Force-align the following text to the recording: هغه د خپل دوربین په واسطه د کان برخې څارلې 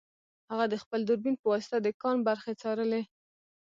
هغه 0.49 0.65
د 0.69 0.75
خپل 0.83 0.99
دوربین 1.07 1.35
په 1.39 1.45
واسطه 1.51 1.77
د 1.81 1.87
کان 2.01 2.17
برخې 2.27 2.53
څارلې 2.61 3.01